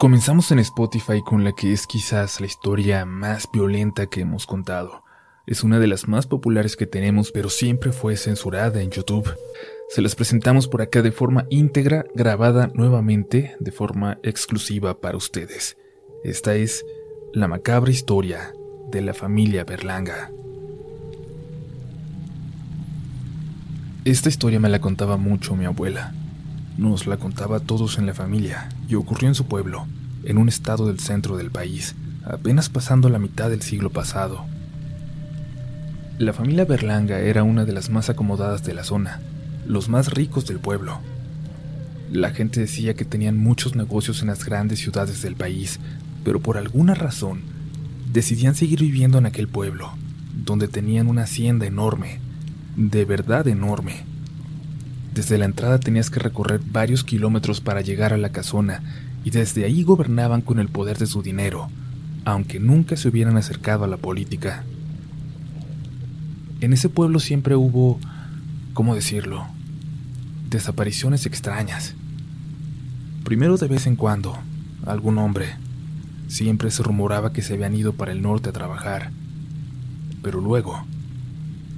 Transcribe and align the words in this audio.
Comenzamos 0.00 0.50
en 0.50 0.60
Spotify 0.60 1.20
con 1.20 1.44
la 1.44 1.52
que 1.52 1.74
es 1.74 1.86
quizás 1.86 2.40
la 2.40 2.46
historia 2.46 3.04
más 3.04 3.46
violenta 3.52 4.06
que 4.06 4.22
hemos 4.22 4.46
contado. 4.46 5.04
Es 5.46 5.62
una 5.62 5.78
de 5.78 5.86
las 5.88 6.08
más 6.08 6.26
populares 6.26 6.74
que 6.74 6.86
tenemos, 6.86 7.32
pero 7.32 7.50
siempre 7.50 7.92
fue 7.92 8.16
censurada 8.16 8.80
en 8.80 8.90
YouTube. 8.90 9.30
Se 9.90 10.00
las 10.00 10.14
presentamos 10.14 10.68
por 10.68 10.80
acá 10.80 11.02
de 11.02 11.12
forma 11.12 11.44
íntegra, 11.50 12.06
grabada 12.14 12.70
nuevamente 12.72 13.56
de 13.60 13.72
forma 13.72 14.18
exclusiva 14.22 14.98
para 15.02 15.18
ustedes. 15.18 15.76
Esta 16.24 16.54
es 16.54 16.82
la 17.34 17.46
macabra 17.46 17.90
historia 17.90 18.54
de 18.90 19.02
la 19.02 19.12
familia 19.12 19.64
Berlanga. 19.64 20.32
Esta 24.06 24.30
historia 24.30 24.60
me 24.60 24.70
la 24.70 24.80
contaba 24.80 25.18
mucho 25.18 25.54
mi 25.56 25.66
abuela. 25.66 26.14
Nos 26.80 27.06
la 27.06 27.18
contaba 27.18 27.58
a 27.58 27.60
todos 27.60 27.98
en 27.98 28.06
la 28.06 28.14
familia 28.14 28.70
y 28.88 28.94
ocurrió 28.94 29.28
en 29.28 29.34
su 29.34 29.44
pueblo, 29.44 29.86
en 30.24 30.38
un 30.38 30.48
estado 30.48 30.86
del 30.86 30.98
centro 30.98 31.36
del 31.36 31.50
país, 31.50 31.94
apenas 32.24 32.70
pasando 32.70 33.10
la 33.10 33.18
mitad 33.18 33.50
del 33.50 33.60
siglo 33.60 33.90
pasado. 33.90 34.46
La 36.18 36.32
familia 36.32 36.64
Berlanga 36.64 37.18
era 37.18 37.42
una 37.42 37.66
de 37.66 37.74
las 37.74 37.90
más 37.90 38.08
acomodadas 38.08 38.64
de 38.64 38.72
la 38.72 38.82
zona, 38.82 39.20
los 39.66 39.90
más 39.90 40.14
ricos 40.14 40.46
del 40.46 40.58
pueblo. 40.58 41.00
La 42.10 42.30
gente 42.30 42.60
decía 42.60 42.94
que 42.94 43.04
tenían 43.04 43.36
muchos 43.36 43.76
negocios 43.76 44.22
en 44.22 44.28
las 44.28 44.46
grandes 44.46 44.78
ciudades 44.78 45.20
del 45.20 45.36
país, 45.36 45.80
pero 46.24 46.40
por 46.40 46.56
alguna 46.56 46.94
razón 46.94 47.42
decidían 48.10 48.54
seguir 48.54 48.80
viviendo 48.80 49.18
en 49.18 49.26
aquel 49.26 49.48
pueblo, 49.48 49.92
donde 50.32 50.66
tenían 50.66 51.08
una 51.08 51.24
hacienda 51.24 51.66
enorme, 51.66 52.20
de 52.74 53.04
verdad 53.04 53.48
enorme. 53.48 54.09
Desde 55.14 55.38
la 55.38 55.44
entrada 55.44 55.80
tenías 55.80 56.10
que 56.10 56.20
recorrer 56.20 56.60
varios 56.64 57.02
kilómetros 57.02 57.60
para 57.60 57.80
llegar 57.80 58.12
a 58.12 58.18
la 58.18 58.30
casona 58.30 58.82
y 59.24 59.30
desde 59.30 59.64
ahí 59.64 59.82
gobernaban 59.82 60.40
con 60.40 60.60
el 60.60 60.68
poder 60.68 60.98
de 60.98 61.06
su 61.06 61.22
dinero, 61.22 61.68
aunque 62.24 62.60
nunca 62.60 62.96
se 62.96 63.08
hubieran 63.08 63.36
acercado 63.36 63.84
a 63.84 63.88
la 63.88 63.96
política. 63.96 64.64
En 66.60 66.72
ese 66.72 66.88
pueblo 66.88 67.18
siempre 67.18 67.56
hubo, 67.56 67.98
¿cómo 68.72 68.94
decirlo?, 68.94 69.46
desapariciones 70.48 71.26
extrañas. 71.26 71.94
Primero 73.24 73.56
de 73.56 73.68
vez 73.68 73.86
en 73.86 73.96
cuando, 73.96 74.36
algún 74.86 75.18
hombre. 75.18 75.56
Siempre 76.28 76.70
se 76.70 76.82
rumoraba 76.82 77.32
que 77.32 77.42
se 77.42 77.54
habían 77.54 77.74
ido 77.74 77.92
para 77.92 78.12
el 78.12 78.22
norte 78.22 78.50
a 78.50 78.52
trabajar. 78.52 79.10
Pero 80.22 80.40
luego, 80.40 80.84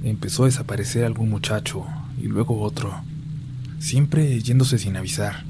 empezó 0.03 0.43
a 0.43 0.45
desaparecer 0.47 1.05
algún 1.05 1.29
muchacho 1.29 1.85
y 2.21 2.27
luego 2.27 2.61
otro, 2.61 2.95
siempre 3.83 4.41
yéndose 4.41 4.77
sin 4.77 4.95
avisar. 4.95 5.43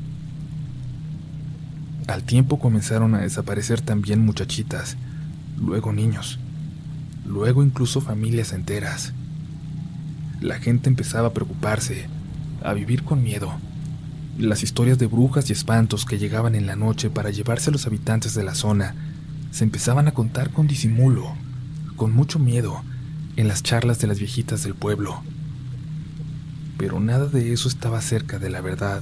Al 2.07 2.23
tiempo 2.23 2.57
comenzaron 2.57 3.13
a 3.13 3.19
desaparecer 3.19 3.79
también 3.81 4.25
muchachitas, 4.25 4.97
luego 5.61 5.93
niños, 5.93 6.39
luego 7.27 7.63
incluso 7.63 8.01
familias 8.01 8.51
enteras. 8.51 9.13
La 10.41 10.57
gente 10.57 10.89
empezaba 10.89 11.27
a 11.27 11.33
preocuparse, 11.33 12.07
a 12.63 12.73
vivir 12.73 13.03
con 13.03 13.21
miedo. 13.21 13.53
Las 14.39 14.63
historias 14.63 14.97
de 14.97 15.05
brujas 15.05 15.51
y 15.51 15.53
espantos 15.53 16.03
que 16.03 16.17
llegaban 16.17 16.55
en 16.55 16.65
la 16.65 16.75
noche 16.75 17.11
para 17.11 17.29
llevarse 17.29 17.69
a 17.69 17.73
los 17.73 17.85
habitantes 17.85 18.33
de 18.33 18.43
la 18.43 18.55
zona 18.55 18.95
se 19.51 19.63
empezaban 19.63 20.07
a 20.07 20.13
contar 20.13 20.49
con 20.49 20.65
disimulo, 20.65 21.35
con 21.95 22.11
mucho 22.11 22.39
miedo, 22.39 22.81
en 23.35 23.47
las 23.47 23.61
charlas 23.61 23.99
de 23.99 24.07
las 24.07 24.17
viejitas 24.17 24.63
del 24.63 24.73
pueblo. 24.73 25.21
Pero 26.83 26.99
nada 26.99 27.27
de 27.27 27.53
eso 27.53 27.69
estaba 27.69 28.01
cerca 28.01 28.39
de 28.39 28.49
la 28.49 28.59
verdad. 28.59 29.01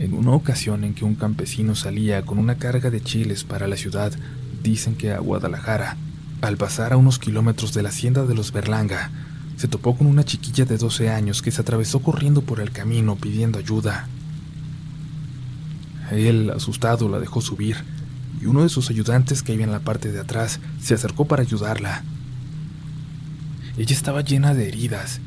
En 0.00 0.14
una 0.14 0.32
ocasión 0.32 0.82
en 0.82 0.94
que 0.94 1.04
un 1.04 1.14
campesino 1.14 1.76
salía 1.76 2.22
con 2.22 2.38
una 2.38 2.56
carga 2.56 2.90
de 2.90 3.00
chiles 3.00 3.44
para 3.44 3.68
la 3.68 3.76
ciudad, 3.76 4.12
dicen 4.64 4.96
que 4.96 5.12
a 5.12 5.20
Guadalajara, 5.20 5.96
al 6.42 6.56
pasar 6.56 6.92
a 6.92 6.96
unos 6.96 7.20
kilómetros 7.20 7.72
de 7.72 7.84
la 7.84 7.90
hacienda 7.90 8.26
de 8.26 8.34
los 8.34 8.50
Berlanga, 8.50 9.12
se 9.58 9.68
topó 9.68 9.96
con 9.96 10.08
una 10.08 10.24
chiquilla 10.24 10.64
de 10.64 10.76
12 10.76 11.08
años 11.08 11.40
que 11.40 11.52
se 11.52 11.60
atravesó 11.60 12.00
corriendo 12.00 12.42
por 12.42 12.58
el 12.58 12.72
camino 12.72 13.14
pidiendo 13.14 13.60
ayuda. 13.60 14.08
Él, 16.10 16.50
asustado, 16.50 17.08
la 17.08 17.20
dejó 17.20 17.42
subir, 17.42 17.76
y 18.42 18.46
uno 18.46 18.64
de 18.64 18.70
sus 18.70 18.90
ayudantes 18.90 19.44
que 19.44 19.54
iba 19.54 19.62
en 19.62 19.70
la 19.70 19.78
parte 19.78 20.10
de 20.10 20.18
atrás 20.18 20.58
se 20.82 20.94
acercó 20.94 21.28
para 21.28 21.42
ayudarla. 21.42 22.02
Ella 23.78 23.94
estaba 23.94 24.22
llena 24.22 24.52
de 24.52 24.66
heridas, 24.66 25.20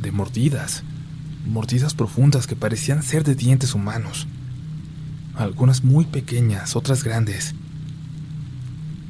de 0.00 0.12
mordidas, 0.12 0.82
mordidas 1.46 1.94
profundas 1.94 2.46
que 2.46 2.56
parecían 2.56 3.02
ser 3.02 3.24
de 3.24 3.34
dientes 3.34 3.74
humanos, 3.74 4.26
algunas 5.34 5.84
muy 5.84 6.04
pequeñas, 6.04 6.76
otras 6.76 7.04
grandes. 7.04 7.54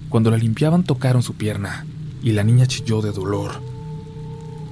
Cuando 0.08 0.30
la 0.30 0.36
limpiaban 0.36 0.84
tocaron 0.84 1.22
su 1.22 1.34
pierna 1.34 1.86
y 2.22 2.32
la 2.32 2.44
niña 2.44 2.66
chilló 2.66 3.00
de 3.00 3.12
dolor. 3.12 3.62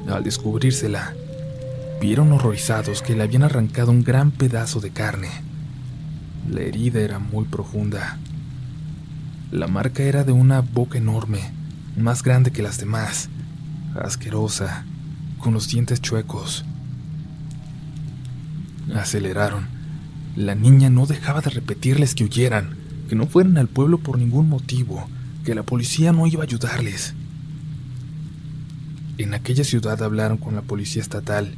Al 0.08 0.24
descubrírsela, 0.24 1.14
vieron 2.00 2.32
horrorizados 2.32 3.02
que 3.02 3.14
le 3.14 3.22
habían 3.22 3.42
arrancado 3.42 3.90
un 3.90 4.02
gran 4.02 4.30
pedazo 4.30 4.80
de 4.80 4.90
carne. 4.90 5.30
La 6.50 6.60
herida 6.60 7.00
era 7.00 7.18
muy 7.18 7.44
profunda. 7.44 8.18
La 9.50 9.66
marca 9.66 10.02
era 10.02 10.24
de 10.24 10.32
una 10.32 10.60
boca 10.60 10.98
enorme, 10.98 11.52
más 11.96 12.22
grande 12.22 12.50
que 12.50 12.62
las 12.62 12.78
demás, 12.78 13.28
asquerosa, 14.00 14.84
con 15.38 15.54
los 15.54 15.68
dientes 15.68 16.00
chuecos. 16.00 16.64
Aceleraron. 18.94 19.68
La 20.36 20.54
niña 20.54 20.90
no 20.90 21.06
dejaba 21.06 21.40
de 21.40 21.50
repetirles 21.50 22.14
que 22.14 22.24
huyeran, 22.24 22.76
que 23.08 23.16
no 23.16 23.26
fueran 23.26 23.58
al 23.58 23.68
pueblo 23.68 23.98
por 23.98 24.18
ningún 24.18 24.48
motivo, 24.48 25.08
que 25.44 25.54
la 25.54 25.62
policía 25.62 26.12
no 26.12 26.26
iba 26.26 26.42
a 26.42 26.44
ayudarles. 26.44 27.14
En 29.18 29.34
aquella 29.34 29.64
ciudad 29.64 30.00
hablaron 30.02 30.38
con 30.38 30.54
la 30.54 30.62
policía 30.62 31.02
estatal 31.02 31.54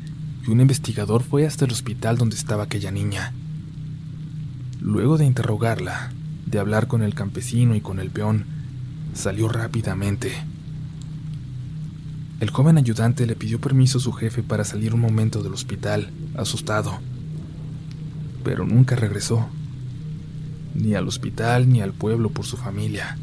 y 0.47 0.51
un 0.51 0.61
investigador 0.61 1.23
fue 1.23 1.47
hasta 1.47 1.67
el 1.67 1.73
hospital 1.73 2.17
donde 2.17 2.37
estaba 2.37 2.65
aquella 2.65 2.91
niña. 2.91 3.35
Luego 4.81 5.19
de 5.19 5.27
interrogarla, 5.27 6.11
de 6.47 6.59
hablar 6.59 6.87
con 6.87 7.03
el 7.03 7.15
campesino 7.15 7.75
y 7.75 7.83
con 7.83 8.01
el 8.01 8.11
peón, 8.11 8.47
salió 9.13 9.49
rápidamente. 9.49 10.33
El 12.41 12.51
joven 12.51 12.79
ayudante 12.79 13.27
le 13.27 13.37
pidió 13.37 13.61
permiso 13.61 13.99
a 13.99 14.01
su 14.01 14.13
jefe 14.13 14.43
para 14.43 14.65
salir 14.65 14.95
un 14.95 15.01
momento 15.01 15.43
del 15.43 15.53
hospital, 15.53 16.11
asustado 16.35 16.99
pero 18.43 18.67
nunca 18.67 18.97
regresó, 18.97 19.49
ni 20.75 20.95
al 20.95 21.09
hospital 21.09 21.69
ni 21.69 21.81
al 21.81 21.93
pueblo 21.93 22.31
por 22.31 22.47
su 22.47 22.57
familia. 22.57 23.19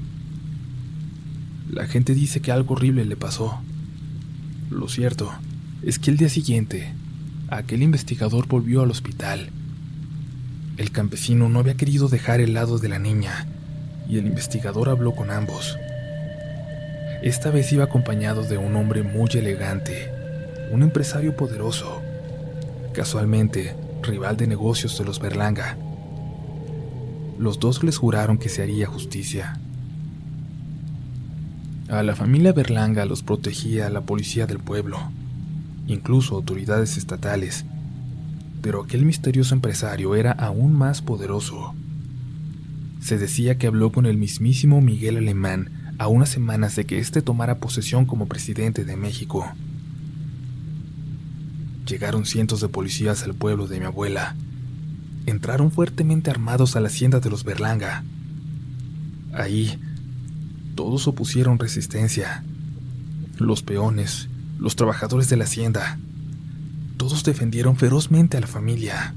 La 1.69 1.88
gente 1.88 2.13
dice 2.13 2.41
que 2.41 2.51
algo 2.51 2.75
horrible 2.75 3.06
le 3.06 3.16
pasó. 3.16 3.59
Lo 4.69 4.88
cierto 4.88 5.31
es 5.81 6.00
que 6.00 6.11
el 6.11 6.17
día 6.17 6.29
siguiente, 6.29 6.94
aquel 7.50 7.81
investigador 7.81 8.47
volvió 8.47 8.81
al 8.81 8.91
hospital. 8.91 9.50
El 10.77 10.91
campesino 10.91 11.50
no 11.50 11.59
había 11.59 11.75
querido 11.75 12.07
dejar 12.07 12.39
el 12.39 12.53
lado 12.53 12.77
de 12.77 12.89
la 12.89 13.00
niña 13.00 13.47
y 14.07 14.17
el 14.17 14.27
investigador 14.27 14.89
habló 14.89 15.13
con 15.13 15.31
ambos. 15.31 15.77
Esta 17.22 17.50
vez 17.50 17.72
iba 17.73 17.85
acompañado 17.85 18.44
de 18.44 18.57
un 18.59 18.75
hombre 18.75 19.01
muy 19.01 19.29
elegante, 19.33 20.11
un 20.72 20.83
empresario 20.83 21.35
poderoso. 21.35 22.01
Casualmente, 22.94 23.75
rival 24.03 24.38
de 24.38 24.45
negocios 24.45 24.97
de 25.00 25.05
los 25.05 25.19
Berlanga. 25.19 25.77
Los 27.39 27.59
dos 27.59 27.83
les 27.83 27.97
juraron 27.97 28.38
que 28.38 28.50
se 28.50 28.61
haría 28.61 28.85
justicia. 28.85 29.59
A 31.89 32.03
la 32.03 32.16
familia 32.16 32.53
Berlanga 32.53 33.06
los 33.06 33.23
protegía 33.23 33.89
la 33.89 34.01
policía 34.01 34.45
del 34.45 34.59
pueblo, 34.59 35.00
incluso 35.88 36.35
autoridades 36.35 36.97
estatales, 36.97 37.66
pero 38.61 38.83
aquel 38.83 39.06
misterioso 39.06 39.56
empresario 39.56 40.13
era 40.13 40.33
aún 40.33 40.73
más 40.73 41.01
poderoso. 41.01 41.73
Se 43.00 43.18
decía 43.18 43.57
que 43.57 43.68
habló 43.68 43.91
con 43.91 44.06
el 44.06 44.18
mismísimo 44.18 44.81
Miguel 44.81 45.18
Alemán 45.18 45.87
a 45.97 46.07
unas 46.07 46.29
semanas 46.29 46.75
de 46.75 46.85
que 46.85 46.99
éste 46.99 47.21
tomara 47.21 47.59
posesión 47.59 48.05
como 48.05 48.27
presidente 48.27 48.85
de 48.85 48.95
México. 48.95 49.51
Llegaron 51.88 52.25
cientos 52.25 52.61
de 52.61 52.67
policías 52.67 53.23
al 53.23 53.33
pueblo 53.33 53.67
de 53.67 53.79
mi 53.79 53.85
abuela. 53.85 54.35
Entraron 55.25 55.71
fuertemente 55.71 56.29
armados 56.29 56.75
a 56.75 56.81
la 56.81 56.88
hacienda 56.88 57.19
de 57.19 57.29
los 57.29 57.44
Berlanga. 57.44 58.03
Ahí, 59.33 59.79
todos 60.75 61.07
opusieron 61.07 61.59
resistencia. 61.59 62.43
Los 63.38 63.63
peones, 63.63 64.29
los 64.59 64.75
trabajadores 64.75 65.29
de 65.29 65.38
la 65.38 65.45
hacienda, 65.45 65.97
todos 66.97 67.23
defendieron 67.23 67.77
ferozmente 67.77 68.38
a 68.38 68.41
la 68.41 68.47
familia. 68.47 69.15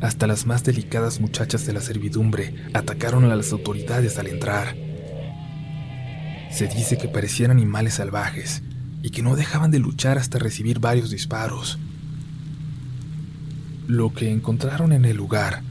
Hasta 0.00 0.26
las 0.26 0.46
más 0.46 0.64
delicadas 0.64 1.20
muchachas 1.20 1.66
de 1.66 1.72
la 1.72 1.80
servidumbre 1.80 2.54
atacaron 2.74 3.24
a 3.24 3.34
las 3.34 3.52
autoridades 3.52 4.18
al 4.18 4.26
entrar. 4.26 4.85
Se 6.56 6.68
dice 6.68 6.96
que 6.96 7.06
parecían 7.06 7.50
animales 7.50 7.92
salvajes, 7.92 8.62
y 9.02 9.10
que 9.10 9.20
no 9.20 9.36
dejaban 9.36 9.70
de 9.70 9.78
luchar 9.78 10.16
hasta 10.16 10.38
recibir 10.38 10.78
varios 10.78 11.10
disparos. 11.10 11.78
Lo 13.86 14.14
que 14.14 14.32
encontraron 14.32 14.94
en 14.94 15.04
el 15.04 15.18
lugar 15.18 15.62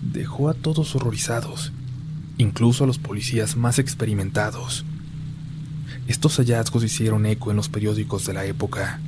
dejó 0.00 0.48
a 0.48 0.54
todos 0.54 0.96
horrorizados, 0.96 1.74
incluso 2.38 2.84
a 2.84 2.86
los 2.86 2.96
policías 2.96 3.58
más 3.58 3.78
experimentados. 3.78 4.86
Estos 6.08 6.38
hallazgos 6.38 6.82
hicieron 6.82 7.26
eco 7.26 7.50
en 7.50 7.58
los 7.58 7.68
periódicos 7.68 8.24
de 8.24 8.32
la 8.32 8.46
época. 8.46 9.00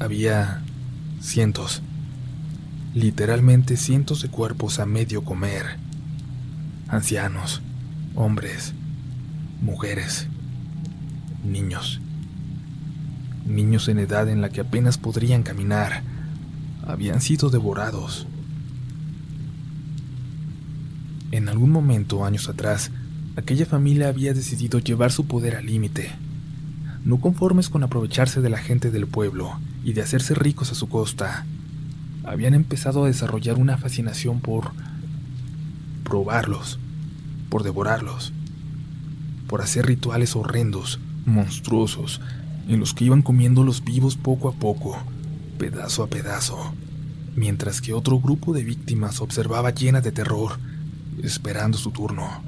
Había 0.00 0.64
cientos, 1.20 1.82
literalmente 2.96 3.76
cientos 3.76 4.22
de 4.22 4.28
cuerpos 4.28 4.80
a 4.80 4.86
medio 4.86 5.22
comer. 5.22 5.78
Ancianos, 6.88 7.62
hombres, 8.16 8.74
mujeres, 9.60 10.26
niños. 11.44 12.00
Niños 13.46 13.88
en 13.88 13.98
edad 13.98 14.28
en 14.28 14.40
la 14.40 14.50
que 14.50 14.60
apenas 14.60 14.98
podrían 14.98 15.42
caminar 15.42 16.02
habían 16.86 17.20
sido 17.20 17.50
devorados. 17.50 18.26
En 21.30 21.48
algún 21.48 21.70
momento, 21.70 22.24
años 22.24 22.48
atrás, 22.48 22.90
aquella 23.36 23.66
familia 23.66 24.08
había 24.08 24.34
decidido 24.34 24.78
llevar 24.78 25.12
su 25.12 25.26
poder 25.26 25.56
al 25.56 25.66
límite. 25.66 26.10
No 27.04 27.20
conformes 27.20 27.68
con 27.68 27.82
aprovecharse 27.82 28.40
de 28.40 28.50
la 28.50 28.58
gente 28.58 28.90
del 28.90 29.06
pueblo 29.06 29.58
y 29.84 29.92
de 29.92 30.02
hacerse 30.02 30.34
ricos 30.34 30.72
a 30.72 30.74
su 30.74 30.88
costa, 30.88 31.46
habían 32.24 32.54
empezado 32.54 33.04
a 33.04 33.06
desarrollar 33.06 33.56
una 33.56 33.78
fascinación 33.78 34.40
por 34.40 34.72
probarlos, 36.04 36.78
por 37.48 37.62
devorarlos, 37.62 38.32
por 39.50 39.62
hacer 39.62 39.84
rituales 39.84 40.36
horrendos, 40.36 41.00
monstruosos, 41.26 42.20
en 42.68 42.78
los 42.78 42.94
que 42.94 43.06
iban 43.06 43.20
comiendo 43.20 43.64
los 43.64 43.82
vivos 43.82 44.14
poco 44.14 44.48
a 44.48 44.52
poco, 44.52 44.96
pedazo 45.58 46.04
a 46.04 46.06
pedazo, 46.06 46.72
mientras 47.34 47.80
que 47.80 47.92
otro 47.92 48.20
grupo 48.20 48.54
de 48.54 48.62
víctimas 48.62 49.20
observaba 49.20 49.72
llena 49.72 50.00
de 50.00 50.12
terror 50.12 50.60
esperando 51.24 51.78
su 51.78 51.90
turno. 51.90 52.44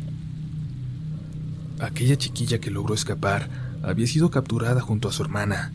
Aquella 1.81 2.17
chiquilla 2.17 2.61
que 2.61 2.71
logró 2.71 2.95
escapar 2.95 3.51
había 3.83 4.07
sido 4.07 4.31
capturada 4.31 4.81
junto 4.81 5.09
a 5.09 5.13
su 5.13 5.25
hermana. 5.25 5.73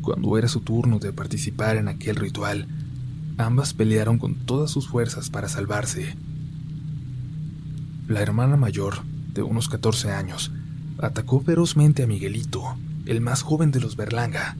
Cuando 0.00 0.38
era 0.38 0.48
su 0.48 0.60
turno 0.60 0.98
de 0.98 1.12
participar 1.12 1.76
en 1.76 1.88
aquel 1.88 2.16
ritual, 2.16 2.68
ambas 3.36 3.74
pelearon 3.74 4.18
con 4.18 4.34
todas 4.34 4.70
sus 4.70 4.88
fuerzas 4.88 5.28
para 5.28 5.50
salvarse. 5.50 6.16
La 8.08 8.22
hermana 8.22 8.56
mayor, 8.56 9.02
de 9.32 9.42
unos 9.42 9.68
14 9.68 10.10
años, 10.10 10.52
atacó 10.98 11.40
ferozmente 11.40 12.02
a 12.02 12.06
Miguelito, 12.06 12.76
el 13.06 13.20
más 13.20 13.42
joven 13.42 13.70
de 13.70 13.80
los 13.80 13.96
Berlanga, 13.96 14.56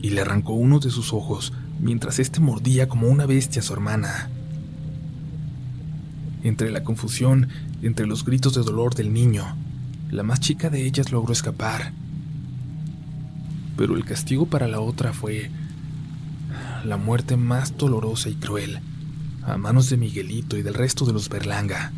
y 0.00 0.10
le 0.10 0.20
arrancó 0.20 0.52
uno 0.54 0.80
de 0.80 0.90
sus 0.90 1.12
ojos 1.12 1.52
mientras 1.80 2.18
éste 2.18 2.40
mordía 2.40 2.88
como 2.88 3.08
una 3.08 3.26
bestia 3.26 3.60
a 3.60 3.64
su 3.64 3.72
hermana. 3.72 4.30
Entre 6.42 6.70
la 6.70 6.82
confusión, 6.82 7.48
entre 7.82 8.06
los 8.06 8.24
gritos 8.24 8.54
de 8.54 8.62
dolor 8.62 8.94
del 8.94 9.12
niño, 9.12 9.56
la 10.10 10.22
más 10.22 10.40
chica 10.40 10.70
de 10.70 10.84
ellas 10.84 11.12
logró 11.12 11.32
escapar. 11.32 11.92
Pero 13.76 13.96
el 13.96 14.04
castigo 14.04 14.46
para 14.46 14.68
la 14.68 14.80
otra 14.80 15.12
fue 15.12 15.50
la 16.84 16.96
muerte 16.96 17.36
más 17.36 17.76
dolorosa 17.76 18.28
y 18.28 18.34
cruel, 18.34 18.80
a 19.44 19.56
manos 19.56 19.88
de 19.88 19.96
Miguelito 19.96 20.56
y 20.56 20.62
del 20.62 20.74
resto 20.74 21.04
de 21.04 21.12
los 21.12 21.28
Berlanga. 21.28 21.92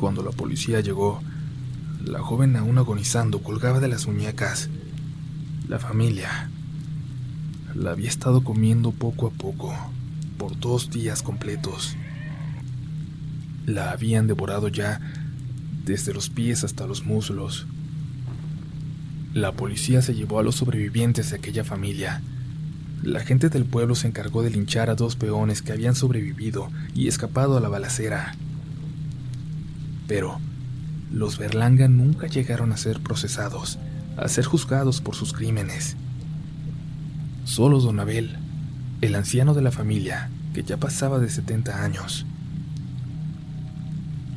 Cuando 0.00 0.22
la 0.22 0.30
policía 0.30 0.80
llegó, 0.80 1.20
la 2.02 2.20
joven 2.20 2.56
aún 2.56 2.78
agonizando 2.78 3.42
colgaba 3.42 3.80
de 3.80 3.88
las 3.88 4.06
muñecas. 4.06 4.70
La 5.68 5.78
familia 5.78 6.48
la 7.74 7.90
había 7.90 8.08
estado 8.08 8.42
comiendo 8.42 8.92
poco 8.92 9.26
a 9.26 9.30
poco 9.30 9.74
por 10.38 10.58
dos 10.58 10.88
días 10.88 11.22
completos. 11.22 11.98
La 13.66 13.90
habían 13.90 14.26
devorado 14.26 14.68
ya 14.68 15.02
desde 15.84 16.14
los 16.14 16.30
pies 16.30 16.64
hasta 16.64 16.86
los 16.86 17.04
muslos. 17.04 17.66
La 19.34 19.52
policía 19.52 20.00
se 20.00 20.14
llevó 20.14 20.38
a 20.38 20.42
los 20.42 20.54
sobrevivientes 20.54 21.28
de 21.28 21.36
aquella 21.36 21.62
familia. 21.62 22.22
La 23.02 23.20
gente 23.20 23.50
del 23.50 23.66
pueblo 23.66 23.94
se 23.94 24.08
encargó 24.08 24.42
de 24.42 24.48
linchar 24.48 24.88
a 24.88 24.94
dos 24.94 25.16
peones 25.16 25.60
que 25.60 25.72
habían 25.72 25.94
sobrevivido 25.94 26.70
y 26.94 27.06
escapado 27.06 27.58
a 27.58 27.60
la 27.60 27.68
balacera. 27.68 28.34
Pero 30.10 30.40
los 31.12 31.38
Berlanga 31.38 31.86
nunca 31.86 32.26
llegaron 32.26 32.72
a 32.72 32.76
ser 32.76 32.98
procesados, 32.98 33.78
a 34.16 34.26
ser 34.26 34.44
juzgados 34.44 35.00
por 35.00 35.14
sus 35.14 35.32
crímenes. 35.32 35.96
Solo 37.44 37.78
Don 37.78 38.00
Abel, 38.00 38.36
el 39.02 39.14
anciano 39.14 39.54
de 39.54 39.62
la 39.62 39.70
familia, 39.70 40.28
que 40.52 40.64
ya 40.64 40.78
pasaba 40.78 41.20
de 41.20 41.30
70 41.30 41.84
años. 41.84 42.26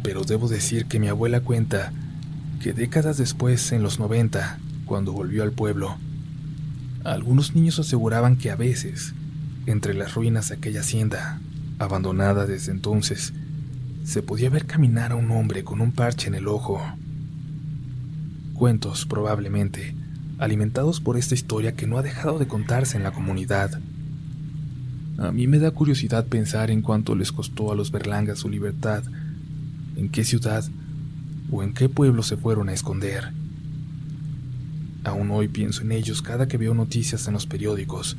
Pero 0.04 0.22
debo 0.22 0.48
decir 0.48 0.86
que 0.86 1.00
mi 1.00 1.08
abuela 1.08 1.42
cuenta 1.42 1.92
que 2.62 2.74
décadas 2.74 3.18
después, 3.18 3.72
en 3.72 3.81
los 3.81 3.98
90, 3.98 4.60
cuando 4.86 5.12
volvió 5.12 5.42
al 5.42 5.54
pueblo, 5.54 5.98
algunos 7.04 7.56
niños 7.56 7.80
aseguraban 7.80 8.38
que 8.38 8.52
a 8.52 8.56
veces, 8.56 9.16
entre 9.66 9.96
las 9.96 10.14
ruinas 10.14 10.50
de 10.50 10.56
aquella 10.56 10.81
hacienda, 10.81 11.42
abandonada 11.80 12.46
desde 12.46 12.72
entonces, 12.72 13.34
se 14.04 14.22
podía 14.22 14.50
ver 14.50 14.66
caminar 14.66 15.12
a 15.12 15.16
un 15.16 15.32
hombre 15.32 15.64
con 15.64 15.82
un 15.82 15.92
parche 15.92 16.28
en 16.28 16.36
el 16.36 16.48
ojo. 16.48 16.82
Cuentos, 18.54 19.06
probablemente, 19.06 19.96
alimentados 20.38 21.00
por 21.00 21.18
esta 21.18 21.36
historia 21.36 21.76
que 21.76 21.88
no 21.88 21.98
ha 21.98 22.02
dejado 22.02 22.38
de 22.38 22.48
contarse 22.48 22.98
en 22.98 23.04
la 23.04 23.12
comunidad. 23.12 23.80
A 25.18 25.32
mí 25.32 25.48
me 25.48 25.60
da 25.60 25.72
curiosidad 25.72 26.28
pensar 26.28 26.70
en 26.70 26.82
cuánto 26.82 27.16
les 27.16 27.32
costó 27.32 27.72
a 27.72 27.76
los 27.76 27.92
Berlangas 27.92 28.40
su 28.40 28.50
libertad, 28.50 29.04
en 29.96 30.10
qué 30.10 30.24
ciudad 30.24 30.66
o 31.52 31.64
en 31.64 31.74
qué 31.74 31.88
pueblo 31.88 32.24
se 32.24 32.36
fueron 32.36 32.70
a 32.70 32.74
esconder. 32.74 33.32
Aún 35.04 35.32
hoy 35.32 35.48
pienso 35.48 35.82
en 35.82 35.92
ellos 35.92 36.22
cada 36.22 36.48
que 36.48 36.58
veo 36.58 36.74
noticias 36.74 37.28
en 37.28 37.34
los 37.34 37.46
periódicos 37.46 38.18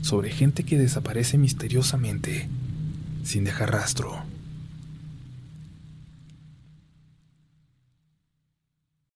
sobre 0.00 0.30
gente 0.30 0.62
que 0.62 0.78
desaparece 0.78 1.38
misteriosamente, 1.38 2.48
sin 3.24 3.44
dejar 3.44 3.72
rastro. 3.72 4.22